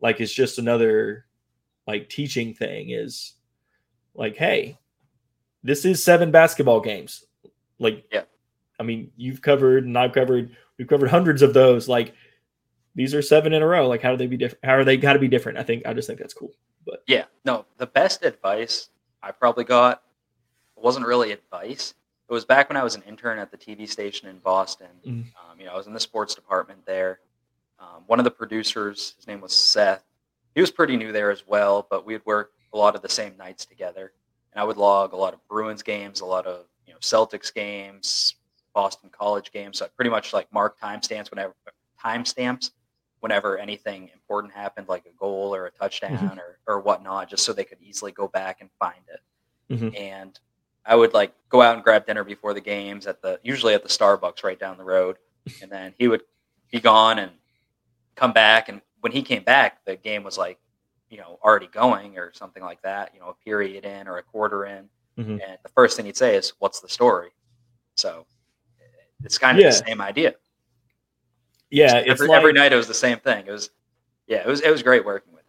[0.02, 1.26] like is just another
[1.88, 3.34] like teaching thing is
[4.16, 4.78] like hey
[5.64, 7.24] this is seven basketball games.
[7.80, 8.24] Like Yeah.
[8.80, 11.88] i mean you've covered and i've covered we've covered hundreds of those.
[11.88, 12.14] Like
[12.96, 13.88] these are seven in a row.
[13.88, 15.58] Like how do they be different how are they got to be different?
[15.58, 16.52] I think i just think that's cool
[16.86, 18.90] But Yeah, no, the best advice
[19.22, 20.04] I probably got
[20.76, 21.94] wasn't really advice.
[22.34, 24.88] It was back when I was an intern at the TV station in Boston.
[25.06, 25.12] Mm.
[25.12, 27.20] Um, you know, I was in the sports department there.
[27.78, 30.04] Um, one of the producers, his name was Seth.
[30.56, 33.38] He was pretty new there as well, but we'd work a lot of the same
[33.38, 34.14] nights together.
[34.52, 37.54] And I would log a lot of Bruins games, a lot of you know Celtics
[37.54, 38.34] games,
[38.74, 39.78] Boston College games.
[39.78, 41.54] So I pretty much like mark timestamps whenever
[42.04, 42.72] timestamps
[43.20, 47.54] whenever anything important happened, like a goal or a touchdown or, or whatnot, just so
[47.54, 49.22] they could easily go back and find it.
[49.76, 50.00] Mhm.
[50.00, 50.40] And
[50.86, 53.84] I would like go out and grab dinner before the games at the usually at
[53.84, 55.18] the Starbucks right down the road,
[55.62, 56.24] and then he would
[56.72, 57.32] be gone and
[58.16, 58.70] come back.
[58.70, 60.60] And when he came back, the game was like
[61.10, 63.12] you know already going or something like that.
[63.14, 64.90] You know, a period in or a quarter in.
[65.18, 65.32] mm-hmm.
[65.32, 67.30] and the first thing he'd say is, "What's the story?"
[67.96, 68.26] So
[69.24, 69.70] it's kind of yeah.
[69.70, 70.36] the same idea.
[71.70, 73.46] Yeah, it's every, like, every night it was the same thing.
[73.48, 73.72] It was,
[74.28, 75.43] yeah, it was it was great working with.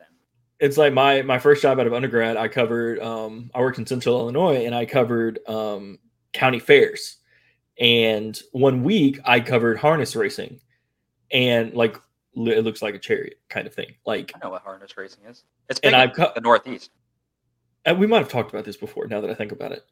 [0.64, 2.38] It's like my my first job out of undergrad.
[2.38, 2.98] I covered.
[3.00, 5.98] Um, I worked in Central Illinois, and I covered um,
[6.32, 7.18] county fairs.
[7.78, 10.58] And one week I covered harness racing,
[11.30, 12.00] and like
[12.34, 13.94] it looks like a chariot kind of thing.
[14.06, 15.44] Like I know what harness racing is.
[15.68, 16.92] It's and I've cut the Northeast.
[17.84, 19.06] And we might have talked about this before.
[19.06, 19.84] Now that I think about it,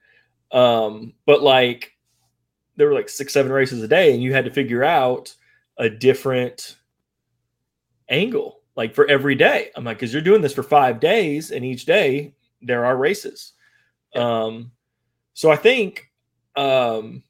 [0.56, 1.92] um, but like
[2.76, 5.36] there were like six, seven races a day, and you had to figure out
[5.76, 6.78] a different
[8.08, 9.70] angle like for every day.
[9.76, 13.52] I'm like, because you're doing this for five days, and each day there are races.
[14.14, 14.44] Yeah.
[14.44, 14.72] Um,
[15.34, 16.10] so I think,
[16.56, 17.22] um,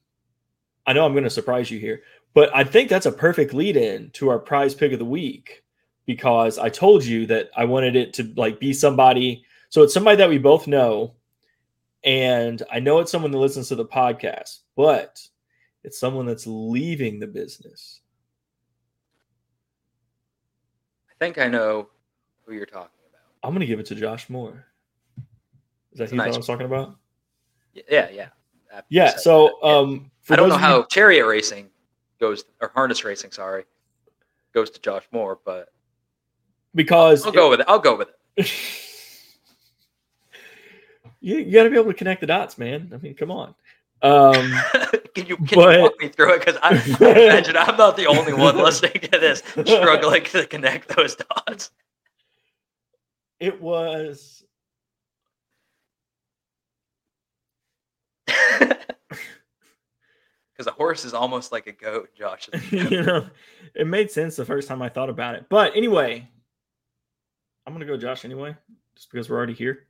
[0.85, 2.01] I know I'm going to surprise you here,
[2.33, 5.63] but I think that's a perfect lead in to our prize pick of the week
[6.05, 9.45] because I told you that I wanted it to like be somebody.
[9.69, 11.13] So it's somebody that we both know.
[12.03, 15.21] And I know it's someone that listens to the podcast, but
[15.83, 18.01] it's someone that's leaving the business.
[21.09, 21.87] I think I know
[22.45, 23.21] who you're talking about.
[23.43, 24.65] I'm going to give it to Josh Moore.
[25.93, 26.95] Is that who nice I was talking about?
[27.73, 28.29] Yeah, yeah.
[28.89, 29.15] Yeah.
[29.15, 30.85] So, um, I don't know how you...
[30.89, 31.69] chariot racing
[32.19, 33.65] goes or harness racing, sorry,
[34.53, 35.69] goes to Josh Moore, but
[36.75, 37.65] because I'll it, go with it.
[37.69, 38.51] I'll go with it.
[41.21, 42.91] you, you got to be able to connect the dots, man.
[42.93, 43.55] I mean, come on.
[44.01, 44.53] Um,
[45.13, 46.39] can you, can but, you walk me through it?
[46.39, 50.95] Because I, I imagine I'm not the only one listening to this struggling to connect
[50.95, 51.71] those dots.
[53.39, 54.43] It was
[60.53, 62.49] because a horse is almost like a goat, Josh.
[62.71, 63.29] you know,
[63.75, 65.45] it made sense the first time I thought about it.
[65.49, 66.27] But anyway,
[67.65, 68.55] I'm gonna go Josh anyway,
[68.95, 69.85] just because we're already here.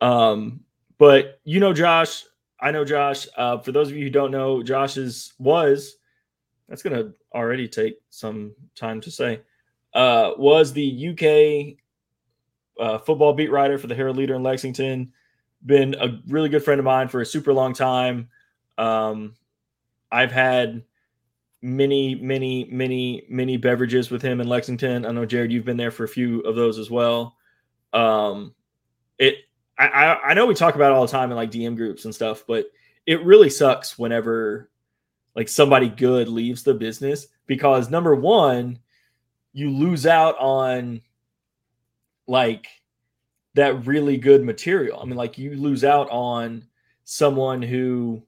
[0.00, 0.60] Um,
[0.98, 2.24] but you know, Josh,
[2.62, 3.26] I know Josh.
[3.36, 5.96] Uh, for those of you who don't know, Josh's was
[6.68, 9.40] that's gonna already take some time to say.
[9.92, 11.76] Uh, was the UK
[12.80, 15.12] uh, football beat writer for the Herald Leader in Lexington.
[15.66, 18.28] Been a really good friend of mine for a super long time.
[18.78, 19.34] Um,
[20.10, 20.82] I've had
[21.60, 25.04] many, many, many, many beverages with him in Lexington.
[25.04, 27.36] I know Jared, you've been there for a few of those as well.
[27.92, 28.54] Um,
[29.18, 29.36] it,
[29.78, 32.44] I, I know we talk about all the time in like DM groups and stuff,
[32.46, 32.66] but
[33.06, 34.70] it really sucks whenever
[35.34, 38.78] like somebody good leaves the business because number one,
[39.52, 41.00] you lose out on
[42.26, 42.66] like
[43.54, 45.00] that really good material.
[45.00, 46.64] I mean, like you lose out on
[47.04, 48.22] someone who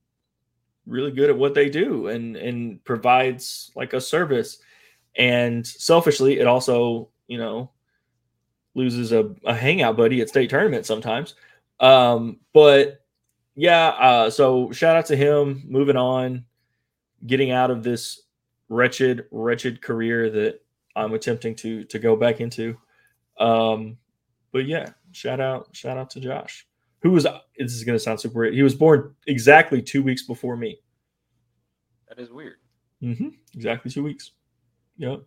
[0.87, 4.59] really good at what they do and and provides like a service
[5.17, 7.71] and selfishly it also you know
[8.75, 11.35] loses a, a hangout buddy at state tournament sometimes
[11.81, 13.03] um but
[13.55, 16.45] yeah uh so shout out to him moving on
[17.27, 18.23] getting out of this
[18.69, 20.61] wretched wretched career that
[20.97, 22.77] i'm attempting to to go back into
[23.39, 23.97] um
[24.53, 26.67] but yeah shout out shout out to josh
[27.05, 27.25] who was
[27.59, 28.55] this is going to sound super weird.
[28.55, 30.79] He was born exactly two weeks before me.
[32.09, 32.57] That is weird.
[33.03, 33.29] Mm-hmm.
[33.55, 34.33] Exactly two weeks.
[34.97, 35.21] Yep.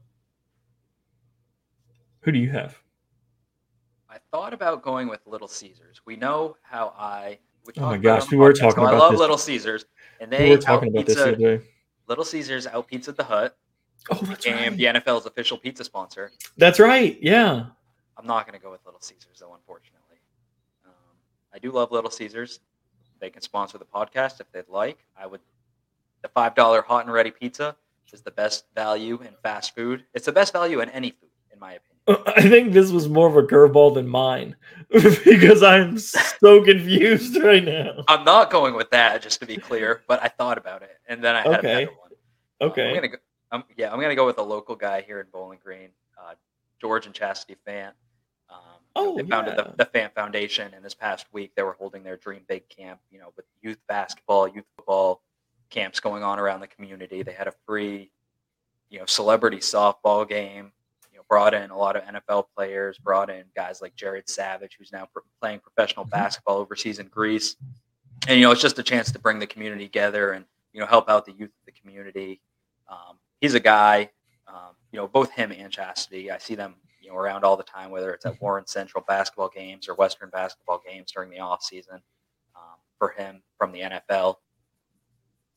[2.22, 2.76] Who do you have?
[4.18, 6.02] I thought about going with Little Caesars.
[6.06, 7.38] We know how I.
[7.78, 8.96] oh my gosh, we were talking so about.
[8.96, 9.20] I love this.
[9.20, 9.86] Little Caesars,
[10.20, 11.64] and they we were talking about pizza, this today.
[12.08, 13.56] Little Caesars out Pizza the Hut.
[14.10, 14.76] Oh, that's right.
[14.76, 16.32] the NFL's official pizza sponsor.
[16.58, 17.20] That's right.
[17.22, 17.66] Yeah.
[18.18, 20.18] I'm not going to go with Little Caesars though, unfortunately.
[20.84, 20.94] Um,
[21.54, 22.60] I do love Little Caesars.
[23.20, 25.06] They can sponsor the podcast if they'd like.
[25.16, 25.42] I would.
[26.24, 27.76] The five dollar hot and ready pizza
[28.12, 30.06] is the best value in fast food.
[30.16, 31.87] It's the best value in any food, in my opinion.
[32.08, 34.56] I think this was more of a curveball than mine
[34.90, 38.04] because I'm so confused right now.
[38.08, 41.24] I'm not going with that, just to be clear, but I thought about it, and
[41.24, 41.58] then I had okay.
[41.58, 42.12] a better one.
[42.70, 42.86] Okay.
[42.86, 43.18] Uh, I'm gonna go,
[43.52, 46.34] um, yeah, I'm gonna go with a local guy here in Bowling Green, uh,
[46.80, 47.94] George and Chastity Fant.
[48.98, 49.72] Oh, they founded yeah.
[49.78, 53.00] the, the Fant Foundation, and this past week they were holding their Dream Big camp.
[53.12, 55.22] You know, with youth basketball, youth football
[55.70, 57.22] camps going on around the community.
[57.22, 58.12] They had a free,
[58.90, 60.72] you know, celebrity softball game.
[61.30, 62.98] Brought in a lot of NFL players.
[62.98, 65.08] Brought in guys like Jared Savage, who's now
[65.42, 66.12] playing professional mm-hmm.
[66.12, 67.56] basketball overseas in Greece.
[68.28, 70.88] And you know, it's just a chance to bring the community together and you know
[70.88, 72.42] help out the youth of the community.
[72.90, 74.10] Um, he's a guy.
[74.48, 76.32] Um, you know, both him and Chastity.
[76.32, 78.46] I see them you know around all the time, whether it's at mm-hmm.
[78.46, 82.02] Warren Central basketball games or Western basketball games during the off season
[82.56, 84.36] um, for him from the NFL.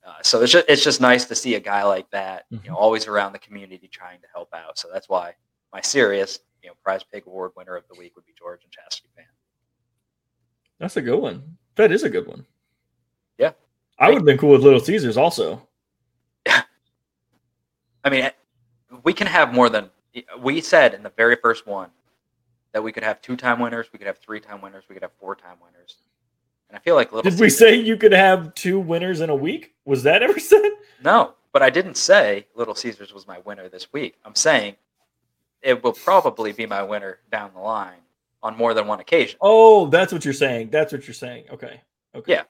[0.07, 2.63] Uh, so it's just it's just nice to see a guy like that, you know,
[2.63, 2.75] mm-hmm.
[2.75, 4.79] always around the community trying to help out.
[4.79, 5.35] So that's why
[5.73, 8.73] my serious, you know, Prize Pig Award winner of the week would be George and
[8.73, 9.25] Chastity Fant.
[10.79, 11.57] That's a good one.
[11.77, 12.45] That is a good one.
[13.39, 13.53] Yeah.
[13.99, 15.67] I would have been cool with Little Caesars also.
[16.47, 18.31] I mean,
[19.03, 19.91] we can have more than
[20.39, 21.91] we said in the very first one
[22.73, 25.03] that we could have two time winners, we could have three time winners, we could
[25.03, 25.99] have four time winners.
[26.69, 29.31] And I feel like Little Did Caesars, we say you could have two winners in
[29.31, 29.75] a week?
[29.85, 30.71] Was that ever said?
[31.03, 34.17] No, but I didn't say Little Caesars was my winner this week.
[34.25, 34.77] I'm saying
[35.63, 38.01] it will probably be my winner down the line
[38.43, 39.39] on more than one occasion.
[39.41, 40.71] Oh, that's what you're saying.
[40.71, 41.45] That's what you're saying.
[41.51, 41.81] Okay.
[42.15, 42.33] Okay.
[42.33, 42.43] Yeah.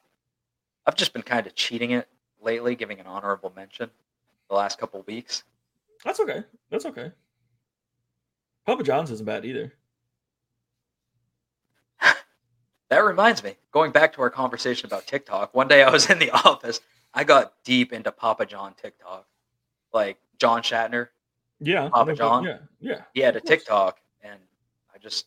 [0.87, 2.09] I've just been kind of cheating it
[2.43, 3.91] lately, giving an honorable mention
[4.49, 5.45] the last couple weeks.
[6.05, 6.45] That's okay.
[6.71, 7.13] That's okay.
[8.67, 9.73] Papa John's isn't bad either.
[12.89, 16.19] that reminds me, going back to our conversation about TikTok, one day I was in
[16.19, 16.81] the office,
[17.13, 19.27] I got deep into Papa John TikTok.
[19.93, 21.09] Like John Schnatter.
[21.61, 21.89] Yeah.
[21.89, 22.45] Papa John.
[22.45, 22.59] Yeah.
[22.81, 23.03] Yeah.
[23.15, 24.39] He had a TikTok and
[24.95, 25.27] I just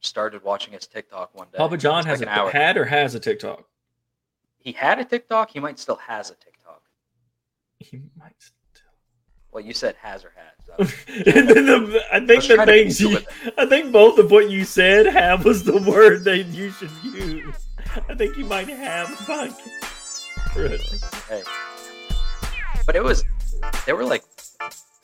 [0.00, 1.58] started watching his TikTok one day.
[1.58, 3.64] Papa John has like a, had or has a TikTok.
[4.58, 5.50] He had a TikTok.
[5.50, 6.82] He might still has a TikTok.
[7.78, 8.56] He might still.
[9.52, 10.46] Well, you said has or has.
[10.66, 10.74] So.
[12.12, 13.18] I think the things you,
[13.58, 17.54] I think both of what you said have was the word that you should use.
[18.08, 20.24] I think you might have podcast.
[21.28, 21.42] Hey.
[22.86, 23.24] But it was,
[23.84, 24.24] they were like,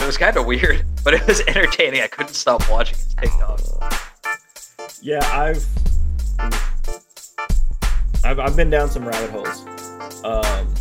[0.00, 2.00] it was kind of weird, but it was entertaining.
[2.00, 3.60] I couldn't stop watching his TikTok.
[5.00, 5.64] Yeah, I've,
[8.24, 9.64] I've, I've been down some rabbit holes.
[10.24, 10.74] Um,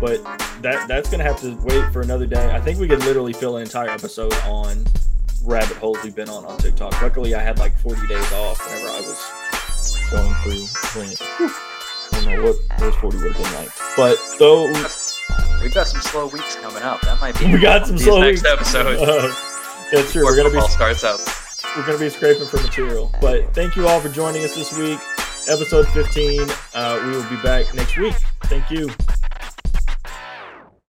[0.00, 0.22] but
[0.62, 2.54] that that's gonna have to wait for another day.
[2.54, 4.84] I think we could literally fill an entire episode on
[5.44, 7.00] rabbit holes we've been on on TikTok.
[7.00, 11.46] Luckily, I had like 40 days off whenever I was going through.
[12.12, 14.70] I don't know what those 40 would have been like, but though
[15.62, 17.00] we've got some slow weeks coming up.
[17.02, 18.52] That might be we got some slow next weeks.
[18.52, 18.96] episode.
[19.00, 19.32] Uh,
[19.92, 20.24] that's true.
[20.24, 21.20] We're gonna be starts up.
[21.76, 25.00] We're gonna be scraping for material, but thank you all for joining us this week.
[25.46, 26.48] Episode 15.
[26.74, 28.14] Uh, we will be back next week.
[28.44, 28.90] Thank you.